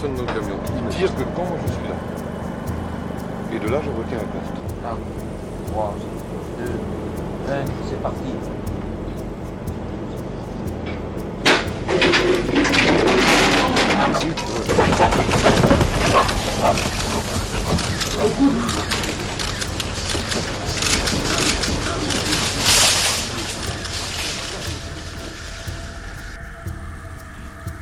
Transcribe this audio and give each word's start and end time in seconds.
Personne 0.00 0.14
dans 0.14 0.22
le 0.22 0.28
camion. 0.28 0.56
Ils 0.76 0.96
tirent 0.96 1.12
que 1.12 1.22
quand 1.34 1.44
je 1.66 1.72
suis 1.72 1.82
là. 1.82 1.96
Et 3.52 3.58
de 3.58 3.68
là, 3.68 3.80
je 3.82 3.90
retiens 3.90 4.18
la 4.18 4.24
poste. 4.26 4.56
Ah, 4.84 4.96
3, 5.72 5.94
2, 6.58 7.52
1, 7.52 7.64
c'est 7.88 8.00
parti. 8.00 8.32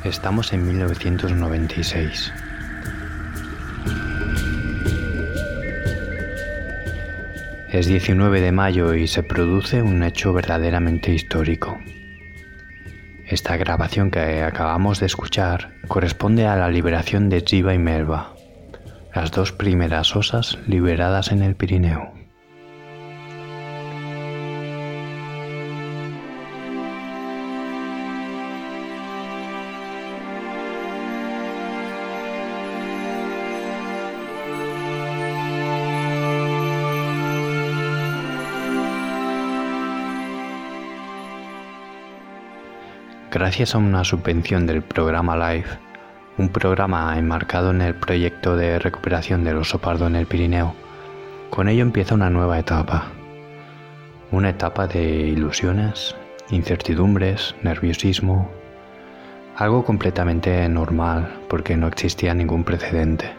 Estamos 0.07 0.53
en 0.53 0.65
1996. 0.65 2.33
Es 7.69 7.87
19 7.87 8.39
de 8.39 8.51
mayo 8.53 8.93
y 8.93 9.07
se 9.07 9.23
produce 9.23 9.81
un 9.81 10.03
hecho 10.03 10.31
verdaderamente 10.31 11.13
histórico. 11.13 11.77
Esta 13.25 13.57
grabación 13.57 14.09
que 14.09 14.43
acabamos 14.43 15.01
de 15.01 15.07
escuchar 15.07 15.73
corresponde 15.89 16.47
a 16.47 16.55
la 16.55 16.69
liberación 16.69 17.27
de 17.27 17.43
Jiva 17.45 17.73
y 17.73 17.77
Melba, 17.77 18.33
las 19.13 19.31
dos 19.31 19.51
primeras 19.51 20.15
osas 20.15 20.57
liberadas 20.67 21.33
en 21.33 21.43
el 21.43 21.55
Pirineo. 21.55 22.16
Gracias 43.29 43.75
a 43.75 43.77
una 43.77 44.05
subvención 44.05 44.65
del 44.65 44.81
programa 44.81 45.35
LIFE, 45.35 45.77
un 46.37 46.47
programa 46.47 47.17
enmarcado 47.17 47.71
en 47.71 47.81
el 47.81 47.93
proyecto 47.93 48.55
de 48.55 48.79
recuperación 48.79 49.43
del 49.43 49.57
oso 49.57 49.79
pardo 49.79 50.07
en 50.07 50.15
el 50.15 50.25
Pirineo, 50.25 50.73
con 51.49 51.67
ello 51.67 51.81
empieza 51.81 52.15
una 52.15 52.29
nueva 52.29 52.57
etapa. 52.57 53.07
Una 54.31 54.51
etapa 54.51 54.87
de 54.87 55.03
ilusiones, 55.03 56.15
incertidumbres, 56.51 57.53
nerviosismo, 57.63 58.49
algo 59.57 59.83
completamente 59.83 60.67
normal 60.69 61.41
porque 61.49 61.75
no 61.75 61.87
existía 61.87 62.33
ningún 62.33 62.63
precedente. 62.63 63.33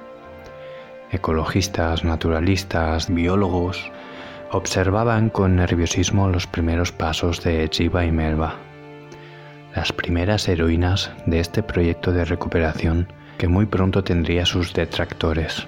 Ecologistas, 1.12 2.04
naturalistas, 2.04 3.08
biólogos 3.08 3.90
observaban 4.52 5.30
con 5.30 5.56
nerviosismo 5.56 6.28
los 6.28 6.46
primeros 6.46 6.92
pasos 6.92 7.42
de 7.42 7.70
Chiva 7.70 8.04
y 8.04 8.12
Melba 8.12 8.67
las 9.74 9.92
primeras 9.92 10.48
heroínas 10.48 11.10
de 11.26 11.40
este 11.40 11.62
proyecto 11.62 12.12
de 12.12 12.24
recuperación 12.24 13.08
que 13.38 13.48
muy 13.48 13.66
pronto 13.66 14.02
tendría 14.02 14.44
sus 14.46 14.72
detractores. 14.72 15.66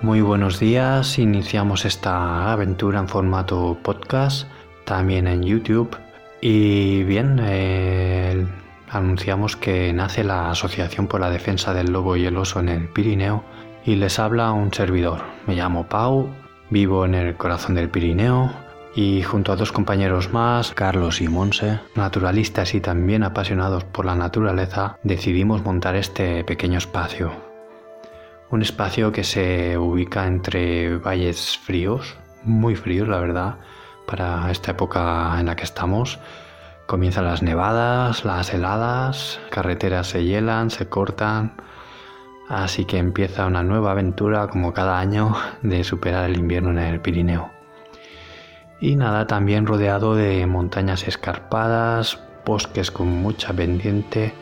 Muy 0.00 0.20
buenos 0.20 0.60
días, 0.60 1.18
iniciamos 1.18 1.84
esta 1.84 2.52
aventura 2.52 3.00
en 3.00 3.08
formato 3.08 3.76
podcast, 3.82 4.46
también 4.84 5.26
en 5.26 5.42
YouTube. 5.42 5.90
Y 6.40 7.02
bien, 7.02 7.40
eh, 7.42 8.46
anunciamos 8.90 9.56
que 9.56 9.92
nace 9.92 10.22
la 10.22 10.50
Asociación 10.50 11.08
por 11.08 11.20
la 11.20 11.30
Defensa 11.30 11.74
del 11.74 11.90
Lobo 11.90 12.14
y 12.14 12.26
el 12.26 12.36
Oso 12.36 12.60
en 12.60 12.68
el 12.68 12.88
Pirineo 12.88 13.42
y 13.84 13.96
les 13.96 14.20
habla 14.20 14.52
un 14.52 14.72
servidor. 14.72 15.22
Me 15.48 15.56
llamo 15.56 15.88
Pau, 15.88 16.28
vivo 16.70 17.04
en 17.04 17.16
el 17.16 17.36
corazón 17.36 17.74
del 17.74 17.90
Pirineo 17.90 18.52
y 18.94 19.22
junto 19.22 19.50
a 19.50 19.56
dos 19.56 19.72
compañeros 19.72 20.32
más, 20.32 20.74
Carlos 20.74 21.20
y 21.20 21.26
Monse, 21.26 21.80
naturalistas 21.96 22.72
y 22.74 22.80
también 22.80 23.24
apasionados 23.24 23.82
por 23.82 24.04
la 24.04 24.14
naturaleza, 24.14 24.96
decidimos 25.02 25.64
montar 25.64 25.96
este 25.96 26.44
pequeño 26.44 26.78
espacio 26.78 27.47
un 28.50 28.62
espacio 28.62 29.12
que 29.12 29.24
se 29.24 29.76
ubica 29.76 30.26
entre 30.26 30.96
valles 30.98 31.58
fríos, 31.58 32.16
muy 32.44 32.76
fríos 32.76 33.08
la 33.08 33.18
verdad, 33.18 33.56
para 34.06 34.50
esta 34.50 34.70
época 34.70 35.38
en 35.38 35.46
la 35.46 35.56
que 35.56 35.64
estamos. 35.64 36.18
Comienzan 36.86 37.26
las 37.26 37.42
nevadas, 37.42 38.24
las 38.24 38.52
heladas, 38.54 39.38
carreteras 39.50 40.06
se 40.06 40.24
hielan, 40.24 40.70
se 40.70 40.88
cortan, 40.88 41.52
así 42.48 42.86
que 42.86 42.96
empieza 42.96 43.44
una 43.44 43.62
nueva 43.62 43.90
aventura 43.90 44.48
como 44.48 44.72
cada 44.72 44.98
año 44.98 45.34
de 45.62 45.84
superar 45.84 46.30
el 46.30 46.38
invierno 46.38 46.70
en 46.70 46.78
el 46.78 47.00
Pirineo. 47.00 47.50
Y 48.80 48.96
nada, 48.96 49.26
también 49.26 49.66
rodeado 49.66 50.14
de 50.14 50.46
montañas 50.46 51.06
escarpadas, 51.06 52.18
bosques 52.46 52.90
con 52.90 53.08
mucha 53.08 53.52
pendiente, 53.52 54.32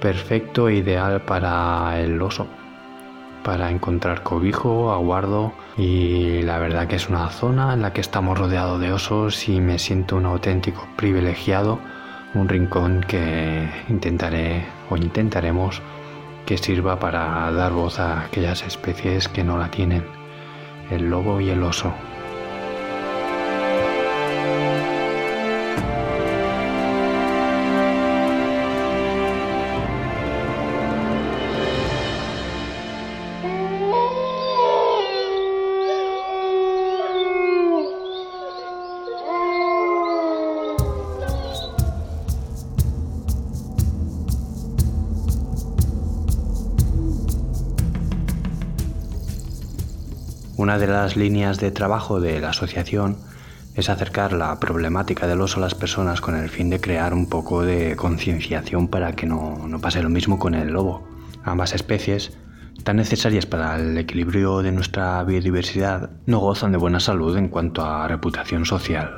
perfecto 0.00 0.68
e 0.68 0.76
ideal 0.76 1.22
para 1.22 2.00
el 2.00 2.20
oso 2.20 2.48
para 3.44 3.70
encontrar 3.70 4.24
cobijo, 4.24 4.90
aguardo 4.90 5.52
y 5.76 6.42
la 6.42 6.58
verdad 6.58 6.88
que 6.88 6.96
es 6.96 7.08
una 7.08 7.28
zona 7.28 7.74
en 7.74 7.82
la 7.82 7.92
que 7.92 8.00
estamos 8.00 8.36
rodeados 8.36 8.80
de 8.80 8.90
osos 8.90 9.48
y 9.48 9.60
me 9.60 9.78
siento 9.78 10.16
un 10.16 10.26
auténtico 10.26 10.88
privilegiado, 10.96 11.78
un 12.34 12.48
rincón 12.48 13.04
que 13.06 13.68
intentaré 13.88 14.64
o 14.90 14.96
intentaremos 14.96 15.80
que 16.46 16.58
sirva 16.58 16.98
para 16.98 17.50
dar 17.52 17.72
voz 17.72 18.00
a 18.00 18.22
aquellas 18.22 18.64
especies 18.64 19.28
que 19.28 19.44
no 19.44 19.58
la 19.58 19.70
tienen, 19.70 20.04
el 20.90 21.08
lobo 21.08 21.40
y 21.40 21.50
el 21.50 21.62
oso. 21.62 21.92
Una 50.56 50.78
de 50.78 50.86
las 50.86 51.16
líneas 51.16 51.58
de 51.58 51.72
trabajo 51.72 52.20
de 52.20 52.38
la 52.38 52.50
asociación 52.50 53.16
es 53.74 53.90
acercar 53.90 54.32
la 54.32 54.60
problemática 54.60 55.26
del 55.26 55.40
oso 55.40 55.58
a 55.58 55.62
las 55.62 55.74
personas 55.74 56.20
con 56.20 56.36
el 56.36 56.48
fin 56.48 56.70
de 56.70 56.80
crear 56.80 57.12
un 57.12 57.28
poco 57.28 57.62
de 57.62 57.96
concienciación 57.96 58.86
para 58.86 59.14
que 59.14 59.26
no, 59.26 59.66
pase 59.82 60.00
lo 60.00 60.10
mismo 60.10 60.38
con 60.38 60.54
el 60.54 60.68
lobo. 60.68 61.08
Ambas 61.42 61.74
especies, 61.74 62.38
tan 62.84 62.96
necesarias 62.96 63.46
para 63.46 63.74
el 63.80 63.98
equilibrio 63.98 64.62
de 64.62 64.70
nuestra 64.70 65.24
biodiversidad, 65.24 66.10
no 66.26 66.38
gozan 66.38 66.70
de 66.70 66.78
buena 66.78 67.00
salud 67.00 67.36
en 67.36 67.48
cuanto 67.48 67.84
a 67.84 68.06
reputación 68.06 68.64
social. 68.64 69.10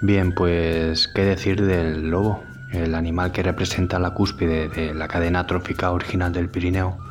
Bien, 0.00 0.34
pues, 0.34 1.06
¿qué 1.08 1.22
decir 1.22 1.66
del 1.66 2.08
lobo? 2.08 2.42
El 2.72 2.94
animal 2.94 3.30
que 3.30 3.42
representa 3.42 3.98
la 3.98 4.14
cúspide 4.14 4.70
de 4.70 4.94
la 4.94 5.06
cadena 5.06 5.46
trófica 5.46 5.90
original 5.90 6.32
del 6.32 6.48
Pirineo 6.48 7.07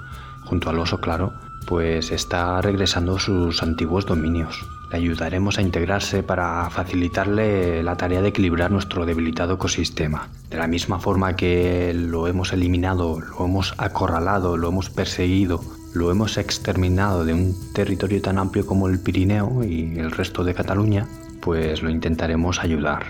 junto 0.48 0.70
al 0.70 0.80
oso 0.80 1.00
claro, 1.00 1.34
pues 1.66 2.12
está 2.12 2.62
regresando 2.62 3.18
a 3.18 3.20
sus 3.20 3.62
antiguos 3.62 4.06
dominios. 4.06 4.66
Le 4.90 4.98
ayudaremos 4.98 5.58
a 5.58 5.62
integrarse 5.62 6.24
para 6.24 6.70
facilitarle 6.70 7.84
la 7.84 7.98
tarea 7.98 8.22
de 8.22 8.30
equilibrar 8.30 8.72
nuestro 8.72 9.06
debilitado 9.06 9.56
ecosistema. 9.56 10.30
De 10.50 10.58
la 10.58 10.68
misma 10.68 11.00
forma 11.00 11.36
que 11.36 11.94
lo 11.94 12.28
hemos 12.28 12.54
eliminado, 12.54 13.20
lo 13.20 13.46
hemos 13.46 13.74
acorralado, 13.78 14.56
lo 14.56 14.70
hemos 14.70 14.90
perseguido, 14.90 15.62
lo 15.94 16.10
hemos 16.10 16.38
exterminado 16.38 17.26
de 17.26 17.34
un 17.34 17.54
territorio 17.74 18.22
tan 18.22 18.38
amplio 18.38 18.66
como 18.66 18.88
el 18.88 19.00
Pirineo 19.02 19.66
y 19.66 20.00
el 20.00 20.12
resto 20.12 20.46
de 20.46 20.54
Cataluña, 20.54 21.06
pues 21.42 21.84
lo 21.84 21.90
intentaremos 21.90 22.64
ayudar. 22.64 23.08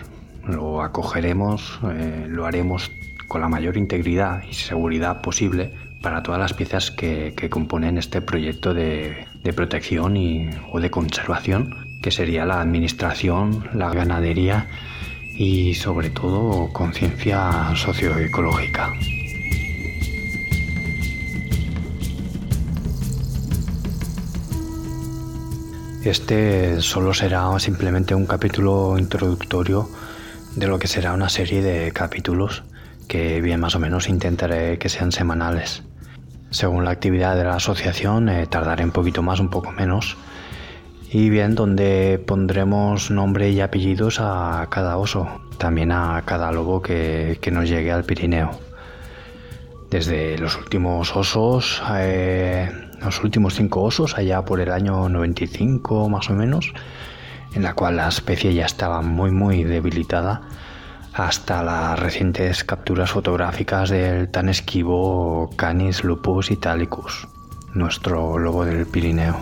Lo 0.47 0.81
acogeremos, 0.81 1.79
eh, 1.91 2.25
lo 2.27 2.47
haremos 2.47 2.89
con 3.27 3.41
la 3.41 3.49
mayor 3.49 3.77
integridad 3.77 4.41
y 4.49 4.53
seguridad 4.53 5.21
posible 5.21 5.73
para 6.01 6.23
todas 6.23 6.39
las 6.39 6.53
piezas 6.53 6.91
que, 6.91 7.33
componen 7.49 7.97
este 7.97 8.21
proyecto 8.21 8.73
de, 8.73 9.25
protección 9.55 10.17
y, 10.17 10.49
o 10.71 10.79
de 10.79 10.91
conservación 10.91 11.87
que 12.01 12.11
sería 12.11 12.45
la 12.45 12.61
administración, 12.61 13.69
la 13.73 13.89
ganadería 13.89 14.67
y 15.35 15.73
sobre 15.75 16.09
todo 16.09 16.71
conciencia 16.73 17.75
socioecológica. 17.75 18.93
Este 26.03 26.81
solo 26.81 27.13
será 27.13 27.59
simplemente 27.59 28.15
un 28.15 28.25
capítulo 28.25 28.97
introductorio 28.97 29.89
de 30.55 30.67
lo 30.67 30.79
que 30.79 30.87
será 30.87 31.13
una 31.13 31.29
serie 31.29 31.61
de 31.61 31.91
capítulos 31.91 32.63
que 33.07 33.41
bien 33.41 33.59
más 33.59 33.75
o 33.75 33.79
menos 33.79 34.09
intentaré 34.09 34.77
que 34.77 34.89
sean 34.89 35.11
semanales. 35.11 35.83
Según 36.49 36.85
la 36.85 36.91
actividad 36.91 37.35
de 37.35 37.43
la 37.43 37.55
asociación 37.55 38.29
eh, 38.29 38.47
tardaré 38.47 38.83
un 38.83 38.91
poquito 38.91 39.21
más, 39.21 39.39
un 39.39 39.49
poco 39.49 39.71
menos. 39.71 40.17
Y 41.09 41.29
bien, 41.29 41.55
donde 41.55 42.21
pondremos 42.25 43.11
nombre 43.11 43.49
y 43.51 43.61
apellidos 43.61 44.19
a 44.19 44.67
cada 44.69 44.97
oso, 44.97 45.27
también 45.57 45.91
a 45.91 46.21
cada 46.25 46.51
lobo 46.51 46.81
que, 46.81 47.37
que 47.41 47.51
nos 47.51 47.69
llegue 47.69 47.91
al 47.91 48.03
Pirineo. 48.03 48.51
Desde 49.89 50.37
los 50.37 50.57
últimos 50.57 51.15
osos 51.15 51.81
eh, 51.93 52.69
los 53.01 53.23
últimos 53.23 53.55
cinco 53.55 53.83
osos, 53.83 54.17
allá 54.17 54.43
por 54.43 54.59
el 54.59 54.71
año 54.71 55.07
95 55.09 56.09
más 56.09 56.29
o 56.29 56.33
menos, 56.33 56.73
en 57.53 57.63
la 57.63 57.73
cual 57.73 57.97
la 57.97 58.07
especie 58.07 58.53
ya 58.53 58.65
estaba 58.65 59.01
muy 59.01 59.31
muy 59.31 59.63
debilitada, 59.63 60.41
hasta 61.17 61.63
las 61.63 61.97
recientes 61.97 62.63
capturas 62.63 63.09
fotográficas 63.09 63.89
del 63.89 64.29
tan 64.29 64.49
esquivo 64.49 65.49
Canis 65.55 66.03
lupus 66.03 66.51
italicus, 66.51 67.27
nuestro 67.73 68.37
lobo 68.37 68.63
del 68.65 68.85
Pirineo. 68.85 69.35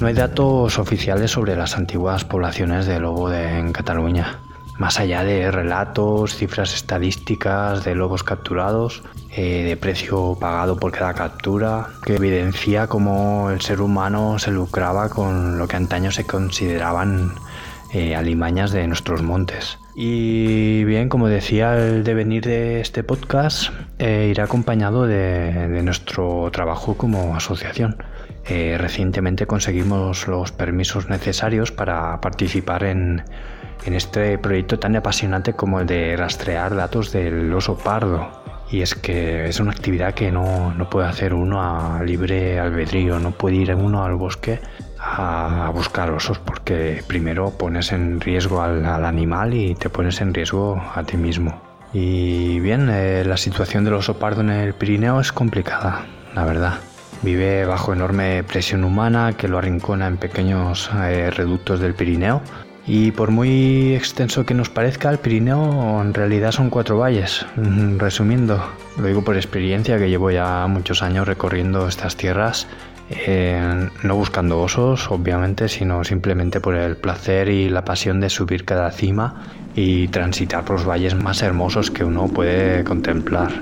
No 0.00 0.06
hay 0.06 0.14
datos 0.14 0.78
oficiales 0.78 1.32
sobre 1.32 1.56
las 1.56 1.76
antiguas 1.76 2.24
poblaciones 2.24 2.86
de 2.86 3.00
lobo 3.00 3.32
en 3.32 3.72
Cataluña, 3.72 4.38
más 4.78 4.98
allá 4.98 5.24
de 5.24 5.50
relatos, 5.50 6.34
cifras 6.34 6.74
estadísticas 6.74 7.84
de 7.84 7.94
lobos 7.94 8.24
capturados, 8.24 9.02
eh, 9.30 9.64
de 9.64 9.76
precio 9.76 10.36
pagado 10.40 10.76
por 10.76 10.92
cada 10.92 11.14
captura, 11.14 11.88
que 12.04 12.16
evidencia 12.16 12.86
cómo 12.86 13.50
el 13.50 13.60
ser 13.60 13.80
humano 13.80 14.38
se 14.38 14.50
lucraba 14.50 15.08
con 15.08 15.58
lo 15.58 15.68
que 15.68 15.76
antaño 15.76 16.10
se 16.10 16.26
consideraban 16.26 17.32
eh, 17.92 18.16
alimañas 18.16 18.72
de 18.72 18.86
nuestros 18.86 19.22
montes. 19.22 19.78
Y 19.94 20.84
bien, 20.84 21.10
como 21.10 21.28
decía, 21.28 21.76
el 21.76 22.02
devenir 22.02 22.44
de 22.44 22.80
este 22.80 23.04
podcast 23.04 23.68
eh, 23.98 24.28
irá 24.30 24.44
acompañado 24.44 25.06
de 25.06 25.82
nuestro 25.82 26.50
trabajo 26.50 26.96
como 26.96 27.36
asociación. 27.36 27.96
Eh, 28.44 28.76
recientemente 28.76 29.46
conseguimos 29.46 30.26
los 30.26 30.50
permisos 30.50 31.08
necesarios 31.08 31.70
para 31.70 32.20
participar 32.20 32.82
en, 32.84 33.22
este 33.86 34.38
proyecto 34.38 34.78
tan 34.78 34.96
apasionante 34.96 35.54
como 35.54 35.80
el 35.80 35.86
de 35.86 36.16
rastrear 36.16 36.74
datos 36.74 37.12
del 37.12 37.52
oso 37.52 37.76
pardo. 37.76 38.28
Y 38.70 38.80
es 38.80 38.94
que 38.94 39.48
es 39.48 39.60
una 39.60 39.72
actividad 39.72 40.14
que 40.14 40.32
no, 40.32 40.74
puede 40.90 41.06
hacer 41.06 41.34
uno 41.34 41.60
a 41.60 42.02
libre 42.02 42.58
albedrío, 42.58 43.18
no 43.18 43.32
puede 43.32 43.56
ir 43.56 43.74
uno 43.74 44.02
al 44.04 44.14
bosque 44.14 44.60
a, 44.98 45.70
buscar 45.74 46.10
osos 46.10 46.38
porque 46.38 47.02
primero 47.06 47.50
pones 47.50 47.92
en 47.92 48.20
riesgo 48.20 48.62
al, 48.62 49.04
animal 49.04 49.52
y 49.52 49.74
te 49.74 49.90
pones 49.90 50.20
en 50.22 50.32
riesgo 50.32 50.82
a 50.94 51.02
ti 51.02 51.16
mismo. 51.16 51.60
Y 51.92 52.60
bien, 52.60 52.88
eh, 52.90 53.24
la 53.26 53.36
situación 53.36 53.84
del 53.84 53.94
oso 53.94 54.18
pardo 54.18 54.40
en 54.40 54.50
el 54.50 54.72
Pirineo 54.72 55.20
es 55.20 55.32
complicada, 55.32 56.06
la 56.34 56.46
verdad. 56.46 56.78
Vive 57.22 57.66
bajo 57.66 57.92
enorme 57.92 58.42
presión 58.42 58.82
humana 58.84 59.34
que 59.36 59.46
lo 59.46 59.58
arrincona 59.58 60.06
en 60.06 60.16
pequeños 60.16 60.90
eh, 61.04 61.30
reductos 61.30 61.78
del 61.78 61.94
Pirineo. 61.94 62.40
Y 62.86 63.12
por 63.12 63.30
muy 63.30 63.94
extenso 63.94 64.44
que 64.44 64.54
nos 64.54 64.68
parezca, 64.68 65.08
el 65.10 65.18
Pirineo 65.18 66.00
en 66.00 66.12
realidad 66.12 66.50
son 66.50 66.68
cuatro 66.68 66.98
valles. 66.98 67.46
Resumiendo, 67.96 68.62
lo 68.98 69.06
digo 69.06 69.22
por 69.22 69.36
experiencia 69.36 69.98
que 69.98 70.08
llevo 70.08 70.30
ya 70.30 70.66
muchos 70.66 71.02
años 71.02 71.28
recorriendo 71.28 71.86
estas 71.86 72.16
tierras, 72.16 72.66
no 74.02 74.16
buscando 74.16 74.60
osos, 74.60 75.10
obviamente, 75.10 75.68
sino 75.68 76.02
simplemente 76.02 76.60
por 76.60 76.74
el 76.74 76.96
placer 76.96 77.48
y 77.48 77.68
la 77.68 77.84
pasión 77.84 78.20
de 78.20 78.30
subir 78.30 78.64
cada 78.64 78.90
cima 78.90 79.44
y 79.76 80.08
transitar 80.08 80.64
por 80.64 80.76
los 80.76 80.88
valles 80.88 81.14
más 81.14 81.42
hermosos 81.42 81.90
que 81.90 82.04
uno 82.04 82.26
puede 82.26 82.82
contemplar. 82.82 83.52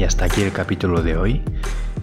Y 0.00 0.04
hasta 0.04 0.24
aquí 0.24 0.40
el 0.40 0.50
capítulo 0.50 1.02
de 1.02 1.18
hoy. 1.18 1.42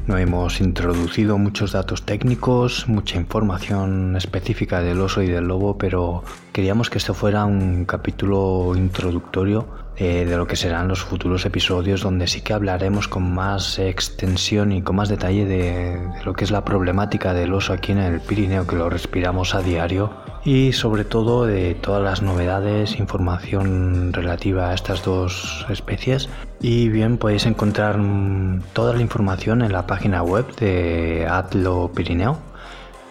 No 0.06 0.20
hemos 0.20 0.62
introducido 0.62 1.40
muchos 1.40 1.72
datos 1.72 2.04
técnicos, 2.04 2.88
mucha 2.88 3.18
información 3.18 4.16
específica 4.16 4.82
del 4.82 5.02
oso 5.02 5.24
y 5.24 5.28
del 5.28 5.46
lobo, 5.46 5.80
pero 5.80 6.24
queríamos 6.54 6.92
que 6.92 7.00
esto 7.00 7.16
fuera 7.16 7.46
un 7.46 7.86
capítulo 7.86 8.74
introductorio 8.76 9.68
eh, 9.96 10.26
de 10.26 10.38
lo 10.38 10.46
que 10.46 10.56
serán 10.56 10.88
los 10.88 11.02
futuros 11.02 11.44
episodios 11.48 12.02
donde 12.02 12.28
sí 12.28 12.42
que 12.42 12.54
hablaremos 12.54 13.08
con 13.08 13.34
más 13.34 13.80
extensión 13.80 14.72
y 14.74 14.84
con 14.84 14.98
más 14.98 15.10
detalle 15.10 15.48
de, 15.48 16.00
lo 16.24 16.34
que 16.34 16.44
es 16.44 16.52
la 16.52 16.64
problemática 16.64 17.34
del 17.34 17.52
oso 17.52 17.74
aquí 17.74 17.94
en 17.94 17.98
el 17.98 18.22
Pirineo 18.22 18.68
que 18.68 18.76
lo 18.76 18.92
respiramos 18.92 19.56
a 19.56 19.64
diario 19.64 20.12
y 20.48 20.72
sobre 20.72 21.04
todo 21.04 21.46
de 21.46 21.76
todas 21.76 22.02
las 22.02 22.22
novedades, 22.22 23.00
información 23.00 24.14
relativa 24.14 24.70
a 24.70 24.74
estas 24.74 25.04
dos 25.04 25.66
especies 25.70 26.30
y 26.62 26.88
bien 26.88 27.18
podéis 27.18 27.46
encontrar 27.46 28.00
toda 28.72 28.94
la 28.94 29.02
información 29.02 29.62
en 29.62 29.74
la 29.74 29.86
página 29.86 30.24
web 30.24 30.46
de 30.56 31.28
Atlo 31.30 31.92
Pirineo 31.94 32.40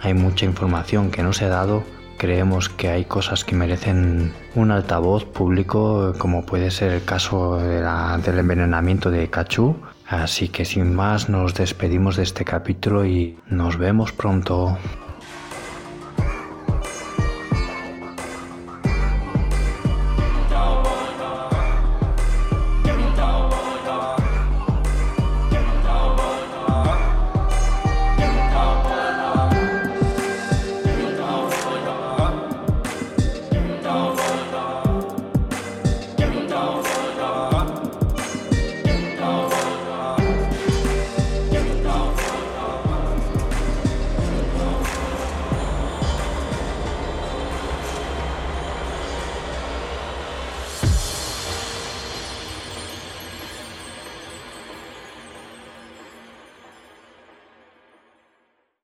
Hay 0.00 0.14
mucha 0.14 0.46
información 0.46 1.10
que 1.10 1.22
no 1.22 1.34
se 1.34 1.44
ha 1.44 1.48
dado. 1.50 1.82
Creemos 2.16 2.70
que 2.70 2.88
hay 2.88 3.04
cosas 3.04 3.44
que 3.44 3.54
merecen 3.54 4.32
un 4.54 4.70
altavoz 4.70 5.26
público, 5.26 6.14
como 6.16 6.46
puede 6.46 6.70
ser 6.70 6.92
el 6.92 7.04
caso 7.04 7.58
del 7.58 8.38
envenenamiento 8.38 9.10
de 9.10 9.28
Cachú 9.28 9.76
Así 10.06 10.48
que 10.48 10.64
sin 10.64 10.94
más 10.94 11.28
nos 11.28 11.52
despedimos 11.52 12.16
de 12.16 12.22
este 12.22 12.46
capítulo 12.46 13.04
y 13.04 13.38
nos 13.50 13.76
vemos 13.76 14.12
pronto. 14.12 14.78